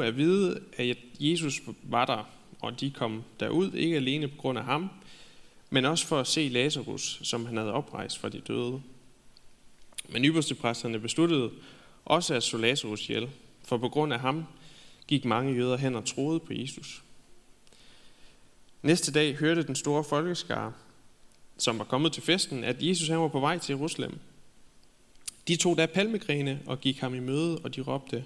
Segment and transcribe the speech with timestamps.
[0.00, 2.28] at vide, at Jesus var der,
[2.60, 4.90] og de kom derud, ikke alene på grund af ham,
[5.70, 8.82] men også for at se Lazarus, som han havde oprejst fra de døde.
[10.08, 11.50] Men ypperstepræsterne besluttede
[12.04, 13.30] også at slå Lazarus ihjel,
[13.64, 14.44] for på grund af ham
[15.06, 17.02] gik mange jøder hen og troede på Jesus.
[18.82, 20.72] Næste dag hørte den store folkeskare,
[21.58, 24.18] som var kommet til festen, at Jesus han var på vej til Jerusalem.
[25.48, 28.24] De tog da palmegrene og gik ham i møde, og de råbte,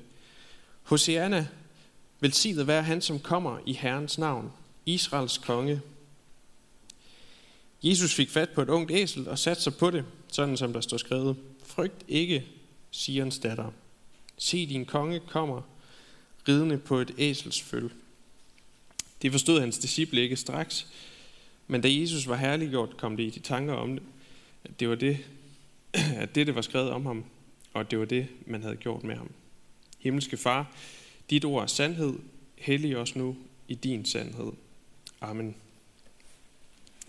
[0.87, 1.46] Hosianna,
[2.21, 4.52] velsignet være han, som kommer i Herrens navn,
[4.87, 5.80] Israels konge.
[7.83, 10.80] Jesus fik fat på et ungt æsel og satte sig på det, sådan som der
[10.80, 12.47] står skrevet, Frygt ikke,
[12.91, 13.73] Sions datter.
[14.38, 15.62] Se, din konge kommer,
[16.48, 17.91] ridende på et æsels føl.
[19.23, 20.87] Det forstod hans disciple ikke straks,
[21.66, 24.03] men da Jesus var herliggjort, kom det i de tanker om det,
[24.64, 25.19] at det var det,
[26.23, 27.25] at det, det var skrevet om ham,
[27.73, 29.30] og at det var det, man havde gjort med ham.
[30.06, 30.73] Himmelske Far,
[31.30, 32.14] dit ord er sandhed,
[32.56, 33.37] hellig os nu
[33.69, 34.52] i din sandhed.
[35.20, 35.56] Amen.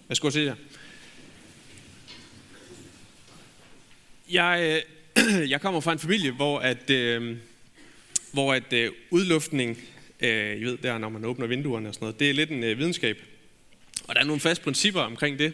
[0.07, 0.55] Værsgo til jer.
[4.31, 4.83] Jeg,
[5.15, 7.37] øh, jeg kommer fra en familie, hvor at, øh,
[8.31, 9.77] hvor at øh, udluftning,
[10.19, 12.63] øh, I ved der, når man åbner vinduerne og sådan noget, det er lidt en
[12.63, 13.17] øh, videnskab.
[14.07, 15.53] Og der er nogle faste principper omkring det.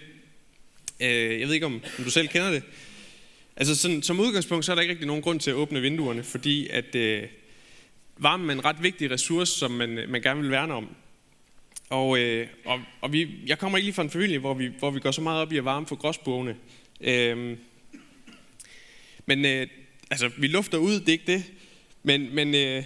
[1.00, 2.64] Øh, jeg ved ikke, om, om du selv kender det.
[3.56, 6.24] Altså sådan, som udgangspunkt, så er der ikke rigtig nogen grund til at åbne vinduerne,
[6.24, 7.24] fordi at øh,
[8.18, 10.96] varmen er en ret vigtig ressource, som man, øh, man gerne vil værne om.
[11.90, 14.92] Og, øh, og, og vi, jeg kommer ikke lige fra en familie, hvor vi, hvor
[14.92, 16.56] vi går så meget op i at varme for gråsbuerne.
[17.02, 17.58] Øh,
[19.26, 19.68] men øh,
[20.12, 21.44] altså, vi lufter ud, det er ikke det.
[22.04, 22.84] Men, men, øh,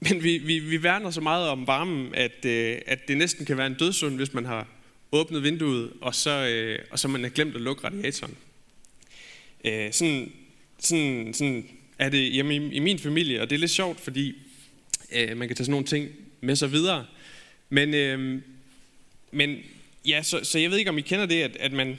[0.00, 3.56] men vi, vi, vi værner så meget om varmen, at, øh, at det næsten kan
[3.56, 4.66] være en dødsund, hvis man har
[5.12, 8.36] åbnet vinduet, og så, øh, og så man har glemt at lukke radiatoren.
[9.64, 10.32] Øh, sådan,
[10.78, 11.68] sådan, sådan
[11.98, 14.34] er det hjemme i, i min familie, og det er lidt sjovt, fordi
[15.12, 16.08] øh, man kan tage sådan nogle ting
[16.40, 17.06] med sig videre.
[17.68, 18.42] Men, øh,
[19.30, 19.58] men
[20.04, 21.98] ja, så, så jeg ved ikke, om I kender det, at, at man,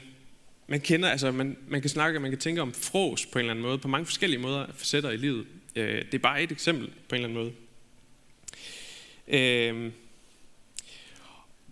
[0.68, 3.52] man kender, altså man, man kan snakke, man kan tænke om fros på en eller
[3.52, 5.46] anden måde, på mange forskellige måder, facetter i livet.
[5.76, 7.54] Øh, det er bare et eksempel på en eller anden måde.
[9.28, 9.92] Øh,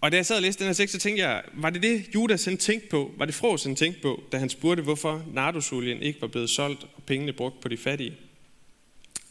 [0.01, 2.05] og da jeg sad og læste den her tekst, så tænkte jeg, var det det,
[2.15, 3.13] Judas han tænkte på?
[3.17, 6.83] Var det Fros han tænkte på, da han spurgte, hvorfor nardosolien ikke var blevet solgt
[6.83, 8.17] og pengene brugt på de fattige?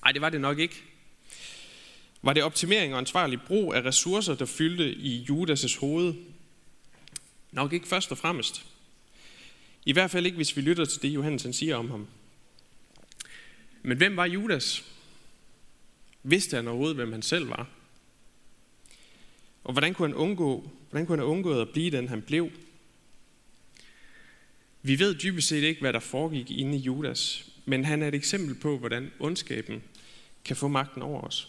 [0.04, 0.82] Nej, det var det nok ikke.
[2.22, 6.14] Var det optimering og ansvarlig brug af ressourcer, der fyldte i Judas' hoved?
[7.52, 8.66] Nok ikke først og fremmest.
[9.86, 12.06] I hvert fald ikke, hvis vi lytter til det, Johannes han siger om ham.
[13.82, 14.84] Men hvem var Judas?
[16.22, 17.68] Vidste han overhovedet, hvem han selv var?
[19.64, 22.50] Og hvordan kunne han undgå, hvordan kunne han undgå at blive den, han blev?
[24.82, 28.14] Vi ved dybest set ikke, hvad der foregik inde i Judas, men han er et
[28.14, 29.82] eksempel på, hvordan ondskaben
[30.44, 31.48] kan få magten over os.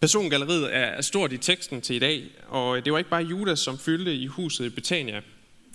[0.00, 3.78] Persongalleriet er stort i teksten til i dag, og det var ikke bare Judas, som
[3.78, 5.22] fyldte i huset i Betania.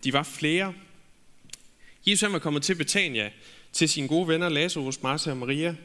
[0.03, 0.73] De var flere.
[2.05, 3.31] Jesus han var kommet til Betania
[3.73, 5.75] til sine gode venner Lazarus, Martha og Maria,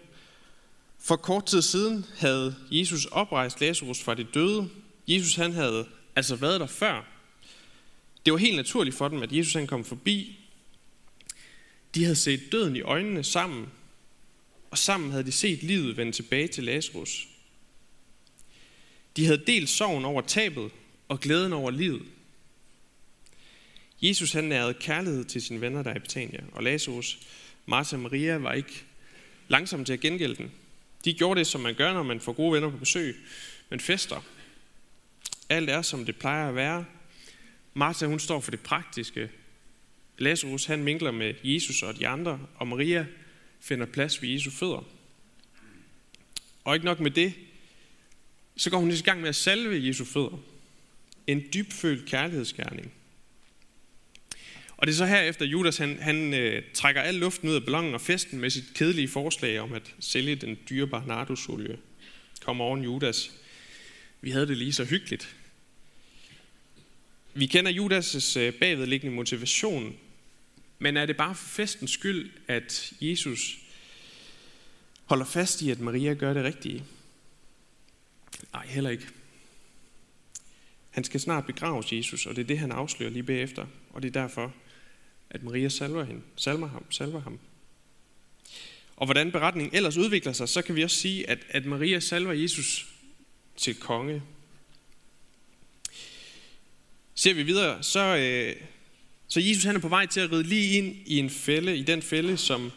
[0.99, 4.71] for kort tid siden havde Jesus oprejst Lazarus fra de døde.
[5.09, 5.87] Jesus han havde
[6.17, 7.07] altså været der før.
[8.25, 10.39] Det var helt naturligt for dem, at Jesus han kom forbi.
[11.95, 13.67] De havde set døden i øjnene sammen,
[14.71, 17.29] og sammen havde de set livet vende tilbage til Lazarus.
[19.17, 20.71] De havde delt sorgen over tabet
[21.09, 22.03] og glæden over livet.
[24.03, 27.19] Jesus han nærede kærlighed til sine venner der i Betania, og Lazarus,
[27.67, 28.85] Martha og Maria var ikke
[29.49, 30.53] langsomme til at gengælde den.
[31.05, 33.17] De gjorde det, som man gør, når man får gode venner på besøg.
[33.69, 34.25] Men fester.
[35.49, 36.85] Alt er, som det plejer at være.
[37.75, 39.31] Martha, hun står for det praktiske.
[40.19, 43.07] Lazarus, han minkler med Jesus og de andre, og Maria
[43.61, 44.89] finder plads ved Jesu fødder.
[46.65, 47.35] Og ikke nok med det,
[48.57, 50.39] så går hun i gang med at salve Jesu fødder.
[51.27, 52.93] En dybfølt kærlighedsgærning.
[54.79, 57.95] Og det er så herefter, Judas han, han øh, trækker al luften ud af ballonen
[57.95, 61.79] og festen med sit kedelige forslag om at sælge den dyrebare nardusolie.
[62.45, 63.33] Kom oven Judas.
[64.21, 65.37] Vi havde det lige så hyggeligt.
[67.35, 69.97] Vi kender Judas' øh, bagvedliggende motivation,
[70.79, 73.59] men er det bare for festens skyld, at Jesus
[75.05, 76.85] holder fast i, at Maria gør det rigtige?
[78.53, 79.07] Nej, heller ikke.
[80.91, 83.67] Han skal snart begraves Jesus, og det er det, han afslører lige bagefter.
[83.91, 84.55] Og det er derfor,
[85.31, 87.39] at Maria salver, hende, salver ham, salver ham.
[88.97, 92.33] Og hvordan beretningen ellers udvikler sig, så kan vi også sige, at, at Maria salver
[92.33, 92.87] Jesus
[93.57, 94.23] til konge.
[97.15, 98.57] Ser vi videre, så, øh,
[99.29, 101.83] så Jesus han er på vej til at ride lige ind i en fælde, i
[101.83, 102.73] den fælde, som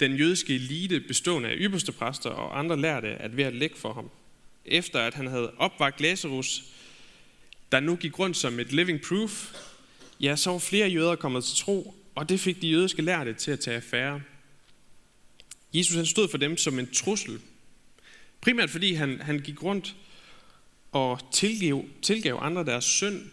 [0.00, 3.92] den jødiske elite bestående af ypperste præster og andre lærte at være at lægge for
[3.92, 4.10] ham.
[4.64, 6.64] Efter at han havde opvagt Lazarus,
[7.72, 9.52] der nu gik rundt som et living proof,
[10.20, 13.50] ja, så var flere jøder kommet til tro, og det fik de jødiske lærte til
[13.50, 14.20] at tage affære.
[15.74, 17.40] Jesus han stod for dem som en trussel.
[18.40, 19.96] Primært fordi han, han gik rundt
[20.92, 23.30] og tilgav, tilgav andre deres synd.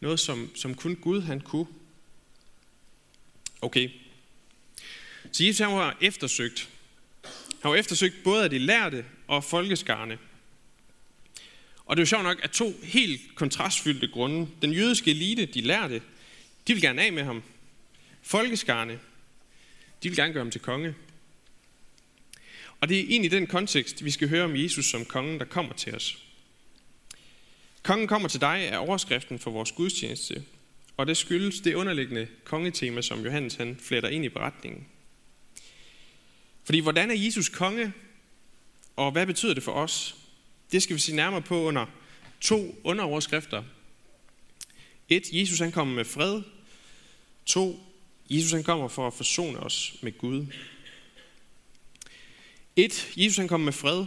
[0.00, 1.66] Noget, som, som kun Gud han kunne.
[3.60, 3.90] Okay.
[5.32, 6.68] Så Jesus han var eftersøgt.
[7.60, 10.18] Han var eftersøgt både af de lærte og folkeskarne.
[11.92, 14.48] Og det er jo sjovt nok, at to helt kontrastfyldte grunde.
[14.62, 16.02] Den jødiske elite, de lærte,
[16.66, 17.42] de vil gerne af med ham.
[18.22, 18.98] Folkeskarne,
[20.02, 20.94] de vil gerne gøre ham til konge.
[22.80, 25.72] Og det er egentlig den kontekst, vi skal høre om Jesus som kongen, der kommer
[25.72, 26.18] til os.
[27.82, 30.44] Kongen kommer til dig er overskriften for vores gudstjeneste,
[30.96, 34.86] og det skyldes det underliggende kongetema, som Johannes han fletter ind i beretningen.
[36.64, 37.92] Fordi hvordan er Jesus konge,
[38.96, 40.21] og hvad betyder det for os?
[40.72, 41.86] Det skal vi se nærmere på under
[42.40, 43.62] to underoverskrifter.
[45.08, 46.42] Et, Jesus han kommer med fred.
[47.46, 47.80] To,
[48.30, 50.46] Jesus han kommer for at forsone os med Gud.
[52.76, 54.06] Et, Jesus han kommer med fred.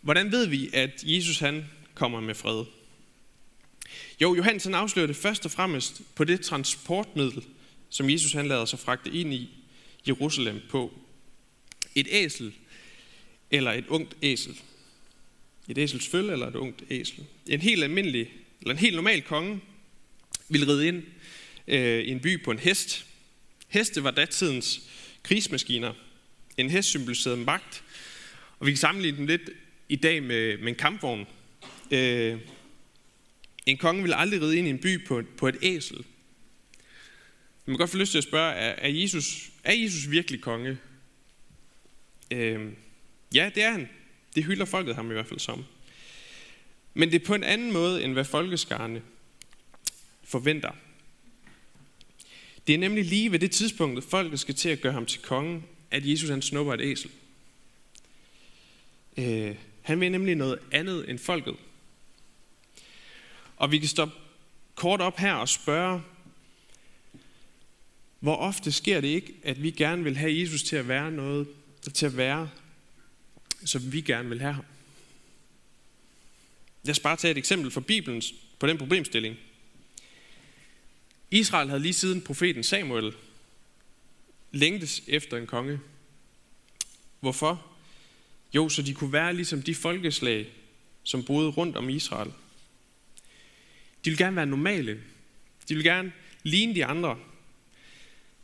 [0.00, 2.64] Hvordan ved vi, at Jesus han kommer med fred?
[4.20, 7.44] Jo, Johannes han afslører det først og fremmest på det transportmiddel,
[7.90, 9.50] som Jesus han lader sig fragte ind i
[10.08, 10.98] Jerusalem på.
[11.94, 12.54] Et æsel
[13.50, 14.60] eller et ungt æsel.
[15.68, 17.24] Et æsels følge eller et ungt æsel.
[17.46, 19.60] En helt almindelig, eller en helt normal konge
[20.48, 21.02] ville ride ind
[21.68, 23.06] øh, i en by på en hest.
[23.68, 24.80] Heste var datidens
[25.22, 25.92] krigsmaskiner.
[26.56, 27.84] En hest symboliserede magt,
[28.58, 29.50] og vi kan sammenligne dem lidt
[29.88, 31.26] i dag med, med en kampvogn.
[31.90, 32.38] Øh,
[33.66, 35.96] en konge ville aldrig ride ind i en by på, på et æsel.
[37.66, 40.78] Man kan godt få lyst til at spørge, er, er, Jesus, er Jesus virkelig konge?
[42.30, 42.72] Øh,
[43.34, 43.88] ja, det er han.
[44.34, 45.64] Det hylder folket ham i hvert fald som.
[46.94, 49.02] Men det er på en anden måde, end hvad folkeskarne
[50.24, 50.70] forventer.
[52.66, 55.22] Det er nemlig lige ved det tidspunkt, at folket skal til at gøre ham til
[55.22, 57.10] konge, at Jesus han snupper et æsel.
[59.16, 61.56] Øh, han vil nemlig noget andet end folket.
[63.56, 64.14] Og vi kan stoppe
[64.74, 66.02] kort op her og spørge,
[68.20, 71.48] hvor ofte sker det ikke, at vi gerne vil have Jesus til at være noget,
[71.94, 72.50] til at være,
[73.64, 74.64] som vi gerne vil have ham.
[76.82, 78.22] Lad os bare tage et eksempel fra Bibelen
[78.58, 79.36] på den problemstilling.
[81.30, 83.12] Israel havde lige siden profeten Samuel
[84.52, 85.80] længtes efter en konge.
[87.20, 87.66] Hvorfor?
[88.54, 90.48] Jo, så de kunne være ligesom de folkeslag,
[91.02, 92.32] som boede rundt om Israel.
[94.04, 94.92] De ville gerne være normale.
[95.68, 96.12] De ville gerne
[96.42, 97.18] ligne de andre.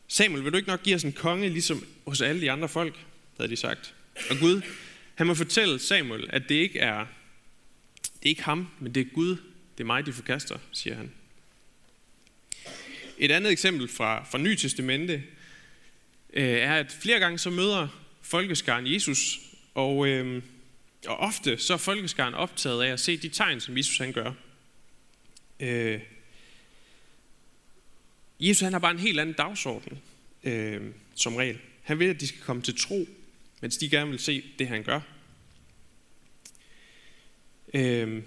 [0.08, 2.94] Samuel, vil du ikke nok give os en konge, ligesom hos alle de andre folk,
[3.36, 3.94] havde de sagt.
[4.30, 4.62] Og Gud,
[5.14, 7.06] han må fortælle Samuel, at det ikke er,
[8.02, 9.36] det er ikke ham, men det er Gud.
[9.78, 11.12] Det er mig, de forkaster, siger han.
[13.18, 15.22] Et andet eksempel fra, fra Ny Testamente
[16.32, 17.88] øh, er, at flere gange så møder
[18.22, 19.40] folkeskaren Jesus,
[19.74, 20.42] og, øh,
[21.06, 24.32] og ofte så er folkeskaren optaget af at se de tegn, som Jesus han gør.
[25.60, 26.00] Øh,
[28.40, 29.98] Jesus han har bare en helt anden dagsorden,
[30.44, 30.82] øh,
[31.14, 31.58] som regel.
[31.82, 33.08] Han vil, at de skal komme til tro,
[33.64, 35.00] mens de gerne vil se det, han gør.
[37.74, 38.22] Øh,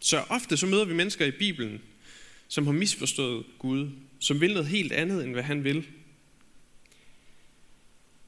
[0.00, 1.82] så ofte så møder vi mennesker i Bibelen,
[2.48, 5.86] som har misforstået Gud, som vil noget helt andet, end hvad han vil.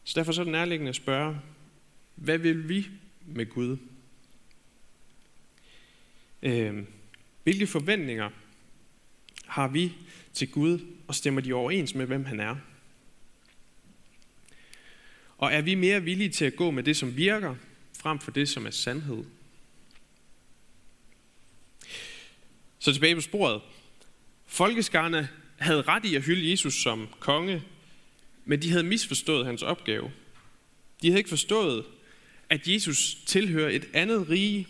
[0.04, 1.40] Så derfor så er det nærliggende at spørge,
[2.14, 2.86] hvad vil vi
[3.26, 3.76] med Gud?
[6.42, 6.84] Øh,
[7.42, 8.30] hvilke forventninger
[9.46, 9.92] har vi
[10.32, 10.78] til Gud,
[11.08, 12.56] og stemmer de overens med, hvem han er?
[15.40, 17.54] Og er vi mere villige til at gå med det, som virker,
[17.98, 19.24] frem for det, som er sandhed?
[22.78, 23.62] Så tilbage på sporet.
[24.46, 25.28] Folkeskarne
[25.58, 27.62] havde ret i at hylde Jesus som konge,
[28.44, 30.12] men de havde misforstået hans opgave.
[31.02, 31.84] De havde ikke forstået,
[32.48, 34.68] at Jesus tilhører et andet rige.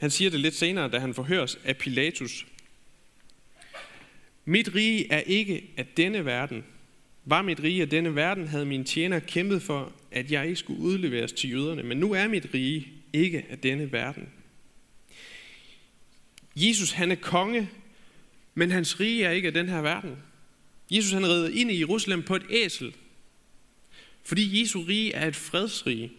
[0.00, 2.46] Han siger det lidt senere, da han forhøres af Pilatus.
[4.44, 6.64] Mit rige er ikke af denne verden.
[7.28, 10.80] Var mit rige af denne verden, havde min tjener kæmpet for, at jeg ikke skulle
[10.80, 11.82] udleveres til jøderne.
[11.82, 14.28] Men nu er mit rige ikke af denne verden.
[16.56, 17.70] Jesus han er konge,
[18.54, 20.16] men hans rige er ikke af den her verden.
[20.90, 22.94] Jesus han rider ind i Jerusalem på et æsel,
[24.24, 26.12] fordi Jesu rige er et fredsrige.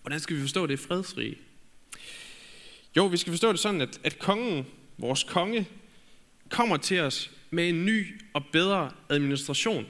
[0.00, 1.38] Hvordan skal vi forstå det fredsrige?
[2.96, 4.66] Jo, vi skal forstå det sådan, at, at kongen,
[4.98, 5.68] vores konge,
[6.48, 9.86] kommer til os med en ny og bedre administration.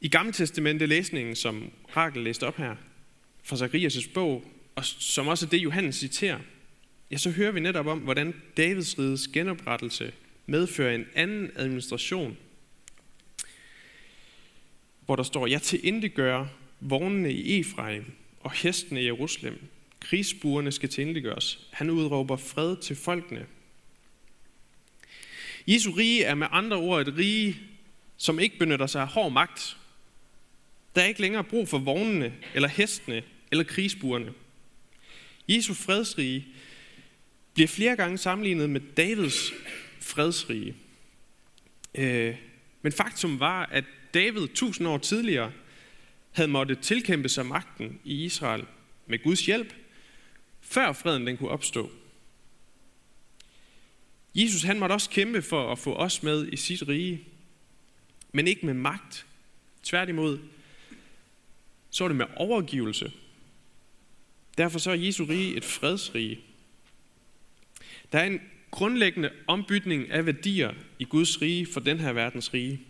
[0.00, 2.76] I Gamle Testamente læsningen, som Rakel læste op her,
[3.44, 6.38] fra Zacharias' bog, og som også er det, Johannes citerer,
[7.10, 10.12] ja, så hører vi netop om, hvordan Davids rides genoprettelse
[10.46, 12.36] medfører en anden administration,
[15.06, 16.46] hvor der står, jeg til intet gør
[16.80, 18.04] vognene i Efraim
[18.40, 19.58] og hestene i Jerusalem.
[20.00, 21.02] Krigsbuerne skal til
[21.70, 23.46] Han udråber fred til folkene.
[25.66, 27.60] Jesu rige er med andre ord et rige,
[28.16, 29.76] som ikke benytter sig af hård magt.
[30.94, 34.32] Der er ikke længere brug for vognene, eller hestene, eller krigsburene.
[35.48, 36.46] Jesu fredsrige
[37.54, 39.52] bliver flere gange sammenlignet med Davids
[40.00, 40.74] fredsrige.
[41.94, 42.36] Øh,
[42.82, 45.52] men faktum var, at David tusind år tidligere
[46.32, 48.64] havde måttet tilkæmpe sig magten i Israel
[49.06, 49.74] med Guds hjælp,
[50.60, 51.90] før freden den kunne opstå.
[54.36, 57.24] Jesus han måtte også kæmpe for at få os med i sit rige,
[58.32, 59.26] men ikke med magt.
[59.82, 60.38] Tværtimod,
[61.90, 63.12] så er det med overgivelse.
[64.58, 66.40] Derfor så er Jesu rige et fredsrige.
[68.12, 68.40] Der er en
[68.70, 72.80] grundlæggende ombytning af værdier i Guds rige for den her verdens rige.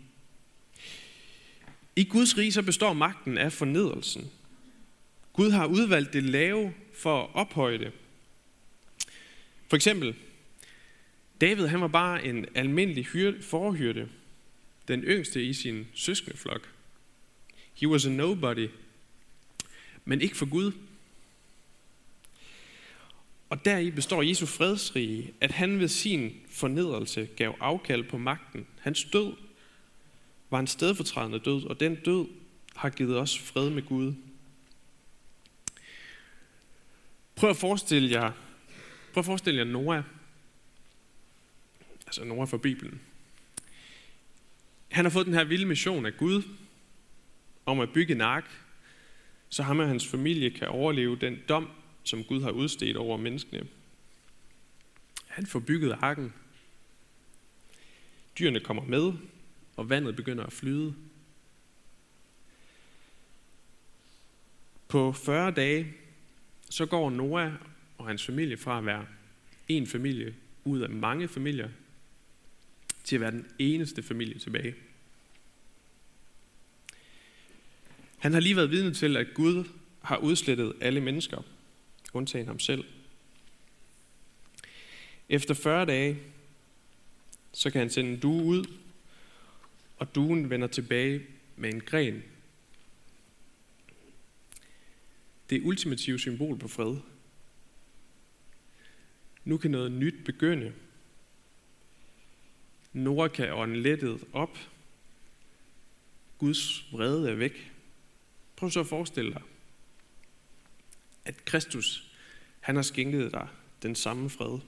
[1.95, 4.31] I Guds rige så består magten af fornedrelsen.
[5.33, 7.91] Gud har udvalgt det lave for at ophøje det.
[9.67, 10.15] For eksempel,
[11.41, 13.07] David han var bare en almindelig
[13.41, 14.09] forhyrte,
[14.87, 16.73] den yngste i sin søskendeflok.
[17.73, 18.67] He was a nobody,
[20.05, 20.71] men ikke for Gud.
[23.49, 28.67] Og deri består Jesu fredsrige, at han ved sin fornedrelse gav afkald på magten.
[28.79, 29.33] Hans død
[30.49, 32.27] var en stedfortrædende død, og den død
[32.75, 34.13] har givet os fred med Gud.
[37.35, 38.31] Prøv at forestille jer,
[39.13, 40.03] prøv at forestille jer Noah,
[42.07, 43.01] altså Noah fra Bibelen.
[44.91, 46.43] Han har fået den her vilde mission af Gud
[47.65, 48.45] om at bygge en ark,
[49.49, 51.69] så ham og hans familie kan overleve den dom,
[52.03, 53.67] som Gud har udstedt over menneskene.
[55.27, 56.33] Han får bygget arken.
[58.39, 59.13] Dyrene kommer med,
[59.75, 60.95] og vandet begynder at flyde.
[64.87, 65.93] På 40 dage,
[66.69, 67.53] så går Noah
[67.97, 69.05] og hans familie fra at være
[69.67, 71.69] en familie ud af mange familier,
[73.07, 74.75] til at være den eneste familie tilbage.
[78.17, 79.63] Han har lige været vidne til, at Gud
[80.01, 81.43] har udslettet alle mennesker,
[82.13, 82.83] undtagen ham selv.
[85.29, 86.19] Efter 40 dage,
[87.51, 88.65] så kan han sende en due ud,
[89.97, 92.23] og duen vender tilbage med en gren.
[95.49, 96.97] Det ultimative symbol på fred.
[99.45, 100.73] Nu kan noget nyt begynde.
[102.97, 104.57] Nora kan ånde lettet op.
[106.37, 107.71] Guds vrede er væk.
[108.55, 109.41] Prøv så at forestille dig,
[111.25, 112.11] at Kristus,
[112.59, 113.47] han har skænket dig
[113.81, 114.59] den samme fred.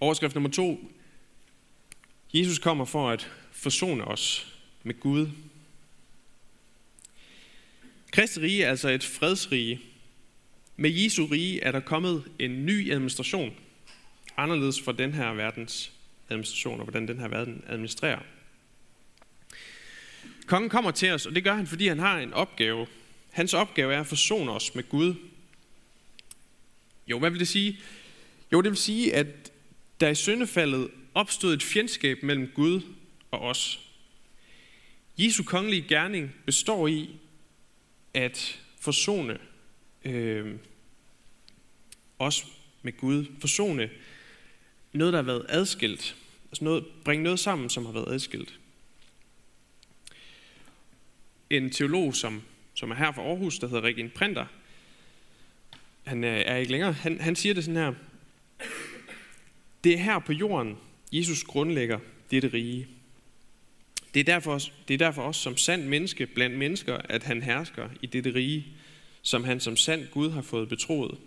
[0.00, 0.92] Overskrift nummer to.
[2.34, 5.28] Jesus kommer for at forsone os med Gud.
[8.12, 9.89] Kristi rige er altså et fredsrige.
[10.82, 13.54] Med Jesu rige er der kommet en ny administration,
[14.36, 15.92] anderledes for den her verdens
[16.28, 18.18] administration og hvordan den her verden administrerer.
[20.46, 22.86] Kongen kommer til os, og det gør han, fordi han har en opgave.
[23.30, 25.14] Hans opgave er at forsone os med Gud.
[27.06, 27.78] Jo, hvad vil det sige?
[28.52, 29.52] Jo, det vil sige, at
[30.00, 32.80] der i syndefaldet opstod et fjendskab mellem Gud
[33.30, 33.80] og os.
[35.18, 37.10] Jesu kongelige gerning består i
[38.14, 39.38] at forsone
[40.04, 40.56] øh,
[42.20, 42.46] os
[42.82, 43.26] med Gud.
[43.40, 43.90] Forsone
[44.92, 46.16] noget, der har været adskilt.
[46.50, 48.60] Altså noget, bringe noget sammen, som har været adskilt
[51.50, 52.42] en teolog, som,
[52.74, 54.46] som er her fra Aarhus, der hedder Regin Printer.
[56.02, 56.92] Han øh, er ikke længere.
[56.92, 57.92] Han, han siger det sådan her.
[59.84, 60.76] Det er her på jorden,
[61.12, 61.98] Jesus grundlægger
[62.30, 62.86] dette rige.
[64.14, 64.58] Det er, derfor,
[64.88, 68.66] det er derfor også som sand menneske blandt mennesker, at han hersker i dette rige,
[69.22, 71.18] som han som sand Gud har fået betroet.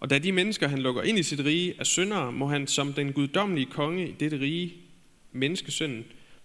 [0.00, 2.92] Og da de mennesker, han lukker ind i sit rige, er syndere, må han som
[2.92, 4.74] den guddommelige konge i dette rige,
[5.32, 6.04] menneskesønnen,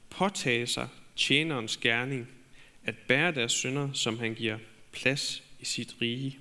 [0.09, 2.27] påtage sig tjenerens gerning–
[2.83, 4.57] at bære deres synder, som han giver
[4.91, 6.39] plads i sit rige.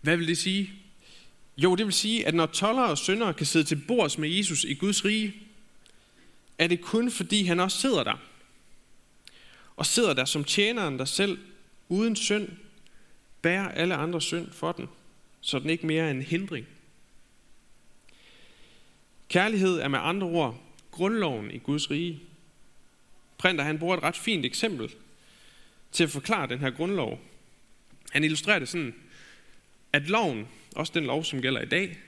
[0.00, 0.72] Hvad vil det sige?
[1.56, 4.64] Jo, det vil sige, at når toller og syndere kan sidde til bords med Jesus
[4.64, 5.34] i Guds rige,
[6.58, 8.20] er det kun fordi han også sidder der.
[9.76, 11.38] Og sidder der som tjeneren, der selv
[11.88, 12.48] uden synd
[13.42, 14.88] bærer alle andre synd for den,
[15.40, 16.66] så den ikke mere er en hindring.
[19.28, 22.22] Kærlighed er med andre ord grundloven i Guds rige.
[23.38, 24.94] Printer han bruger et ret fint eksempel
[25.92, 27.20] til at forklare den her grundlov.
[28.10, 28.94] Han illustrerer det sådan,
[29.92, 31.98] at loven, også den lov, som gælder i dag,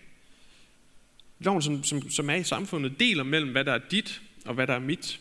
[1.38, 4.66] loven, som, som, som er i samfundet, deler mellem, hvad der er dit og hvad
[4.66, 5.20] der er mit.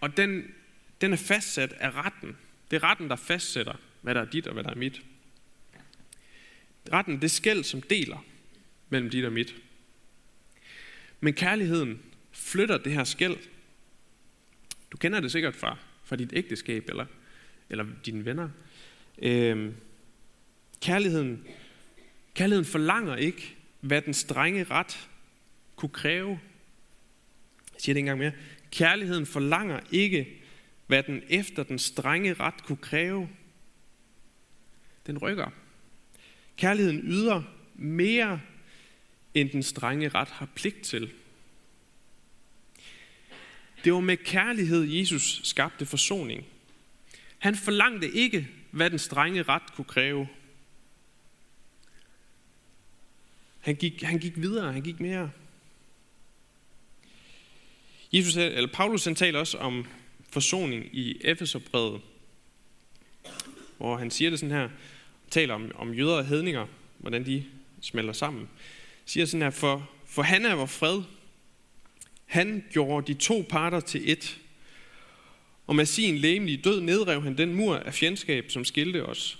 [0.00, 0.54] Og den,
[1.00, 2.36] den er fastsat af retten.
[2.70, 5.02] Det er retten, der fastsætter, hvad der er dit og hvad der er mit.
[6.92, 8.24] Retten, det skæld, som deler
[8.88, 9.54] mellem dit og mit.
[11.20, 13.36] Men kærligheden flytter det her skæld.
[14.92, 17.06] Du kender det sikkert fra, fra dit ægteskab eller,
[17.70, 18.48] eller dine venner.
[19.18, 19.74] Øhm,
[20.80, 21.46] kærligheden,
[22.34, 25.08] kærligheden forlanger ikke, hvad den strenge ret
[25.76, 26.40] kunne kræve.
[27.72, 28.32] Jeg siger det engang mere.
[28.70, 30.42] Kærligheden forlanger ikke,
[30.86, 33.28] hvad den efter den strenge ret kunne kræve.
[35.06, 35.50] Den rykker.
[36.56, 37.42] Kærligheden yder
[37.74, 38.40] mere,
[39.34, 41.12] end den strenge ret har pligt til.
[43.84, 46.46] Det var med kærlighed, Jesus skabte forsoning.
[47.38, 50.28] Han forlangte ikke, hvad den strenge ret kunne kræve.
[53.60, 55.30] Han gik, han gik videre, han gik mere.
[58.12, 59.86] Jesus, eller Paulus han taler også om
[60.30, 62.00] forsoning i Efeserbrevet,
[63.76, 64.68] hvor han siger det sådan her,
[65.32, 66.66] taler om, om jøder og hedninger,
[66.98, 67.44] hvordan de
[67.80, 68.48] smelter sammen.
[69.04, 71.02] Siger sådan her, for, for han er vor fred.
[72.26, 74.38] Han gjorde de to parter til et.
[75.66, 79.38] Og med sin læmelige død nedrev han den mur af fjendskab, som skilte os.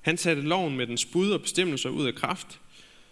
[0.00, 2.60] Han satte loven med dens bud og bestemmelser ud af kraft,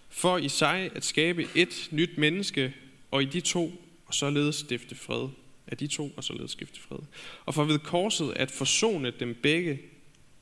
[0.09, 2.75] for i sig at skabe et nyt menneske,
[3.11, 3.73] og i de to
[4.07, 5.29] og således stifte fred.
[5.67, 6.99] Af de to og således stifte fred.
[7.47, 9.81] Og for ved korset at forsone dem begge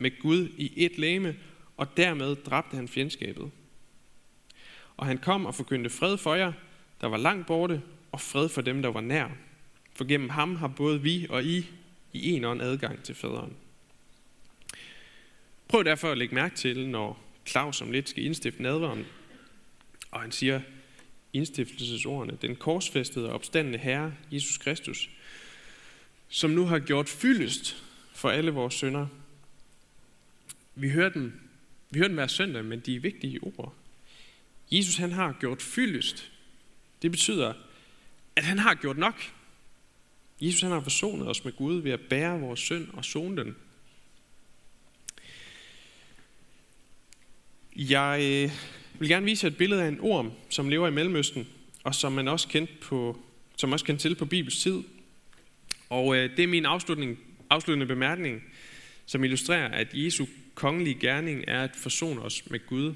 [0.03, 1.37] med Gud i et læme,
[1.77, 3.51] og dermed dræbte han fjendskabet.
[4.97, 6.53] Og han kom og forkyndte fred for jer,
[7.01, 7.83] der var langt borte,
[8.13, 9.29] og fred for dem, der var nær.
[9.95, 11.67] For gennem ham har både vi og I
[12.13, 13.57] i en ånd adgang til faderen.
[15.69, 19.07] Prøv derfor at lægge mærke til, når Claus om lidt skal indstifte nadveren,
[20.11, 20.61] og han siger
[21.33, 25.11] indstiftelsesordene, den korsfæstede og opstandende Herre, Jesus Kristus,
[26.29, 27.85] som nu har gjort fyldest
[28.15, 29.07] for alle vores sønder.
[30.75, 31.33] Vi hører dem,
[31.91, 33.75] vi hører dem hver søndag, men de er vigtige ord.
[34.73, 36.33] Jesus han har gjort fyldest.
[37.03, 37.55] Det betyder,
[38.37, 39.33] at han har gjort nok.
[40.41, 43.57] Jesus han har forsonet os med Gud ved at bære vores synd og zone den.
[47.77, 48.51] Jeg øh,
[49.01, 51.49] vil gerne vise et billede af en orm, som lever i Mellemøsten,
[51.85, 53.23] og som man også kendte, på,
[53.57, 54.83] som også kendte til på Bibels tid.
[55.89, 57.19] Og øh, det er min afslutning,
[57.51, 58.43] afsluttende bemærkning,
[59.07, 62.95] som illustrerer, at Jesu kongelige gerning er at forsone os med Gud.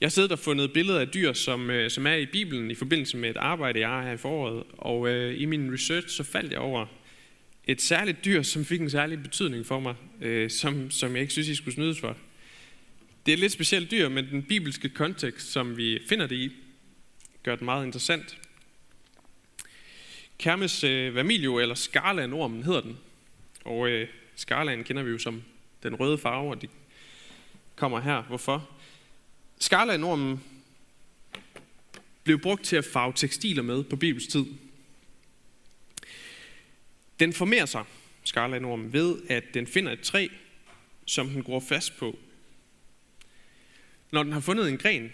[0.00, 2.74] Jeg har siddet og fundet billeder af dyr, som, øh, som er i Bibelen i
[2.74, 4.64] forbindelse med et arbejde, jeg har her i foråret.
[4.72, 6.86] Og øh, i min research så faldt jeg over
[7.64, 11.32] et særligt dyr, som fik en særlig betydning for mig, øh, som, som jeg ikke
[11.32, 12.16] synes, I skulle snydes for.
[13.26, 16.52] Det er et lidt specielt dyr, men den bibelske kontekst, som vi finder det i,
[17.42, 18.38] gør det meget interessant.
[20.38, 22.98] Kermes øh, vermilio, eller skarlandormen hedder den.
[23.64, 24.08] Og øh,
[24.40, 25.42] skarlagen kender vi jo som
[25.82, 26.70] den røde farve, og det
[27.76, 28.22] kommer her.
[28.22, 28.70] Hvorfor?
[29.58, 30.44] Skarlanormen
[32.24, 34.46] blev brugt til at farve tekstiler med på Bibels tid.
[37.20, 37.84] Den formerer sig,
[38.24, 40.28] skarlagenormen, ved at den finder et træ,
[41.06, 42.18] som den går fast på.
[44.10, 45.12] Når den har fundet en gren,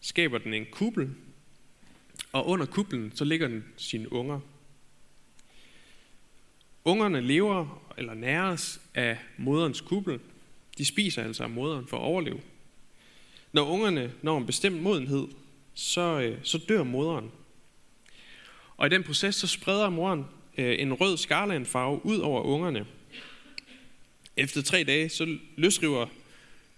[0.00, 1.14] skaber den en kuppel,
[2.32, 4.40] og under kuplen så ligger den sine unger.
[6.84, 10.20] Ungerne lever eller næres af moderens kuppel.
[10.78, 12.40] De spiser altså af moderen for at overleve.
[13.52, 15.28] Når ungerne når en bestemt modenhed,
[15.74, 17.30] så, øh, så dør moderen.
[18.76, 20.24] Og i den proces, så spreder moren
[20.58, 22.86] øh, en rød skarlandfarve ud over ungerne.
[24.36, 26.06] Efter tre dage, så løsriver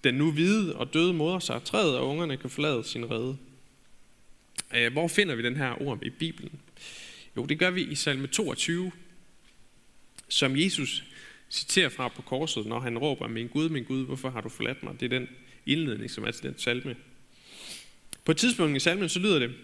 [0.04, 3.36] den nu hvide og døde moder sig træet, og ungerne kan forlade sin rede.
[4.74, 6.60] Øh, hvor finder vi den her ord i Bibelen?
[7.36, 8.92] Jo, det gør vi i salme 22,
[10.28, 11.04] som Jesus
[11.50, 14.82] citerer fra på korset, når han råber, min Gud, min Gud, hvorfor har du forladt
[14.82, 15.00] mig?
[15.00, 15.28] Det er den
[15.66, 16.96] indledning, som er til den salme.
[18.24, 19.54] På et tidspunkt i salmen, så lyder det,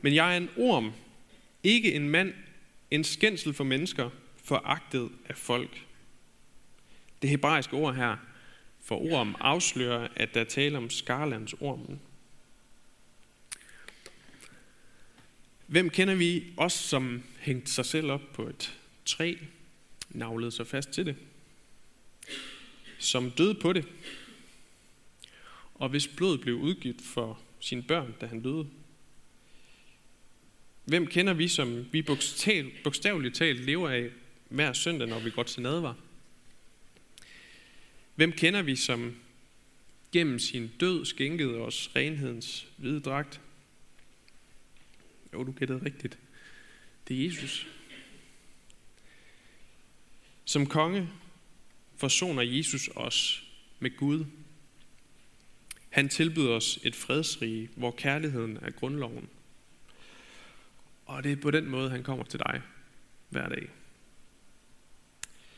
[0.00, 0.92] men jeg er en orm,
[1.62, 2.34] ikke en mand,
[2.90, 4.10] en skændsel for mennesker,
[4.44, 5.84] foragtet af folk.
[7.22, 8.16] Det hebraiske ord her,
[8.82, 12.00] for orm, afslører, at der taler om skarlands ormen.
[15.66, 19.34] Hvem kender vi os, som hængte sig selv op på et træ,
[20.10, 21.16] navlede sig fast til det,
[22.98, 23.88] som døde på det,
[25.74, 28.66] og hvis blod blev udgivet for sine børn, da han døde?
[30.84, 32.02] Hvem kender vi, som vi
[32.84, 34.10] bogstaveligt talt lever af
[34.48, 35.96] hver søndag, når vi går til nadvar?
[38.14, 39.16] Hvem kender vi, som
[40.12, 43.40] gennem sin død skænkede os renhedens hvide dragt?
[45.32, 46.18] Jo, du gættede rigtigt.
[47.08, 47.66] Det er Jesus.
[50.44, 51.08] Som konge
[51.96, 53.44] forsoner Jesus os
[53.78, 54.24] med Gud.
[55.90, 59.28] Han tilbyder os et fredsrige, hvor kærligheden er grundloven.
[61.06, 62.62] Og det er på den måde, han kommer til dig
[63.28, 63.68] hver dag.